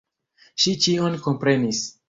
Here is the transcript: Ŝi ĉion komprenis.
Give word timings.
Ŝi 0.63 0.73
ĉion 0.85 1.19
komprenis. 1.29 1.87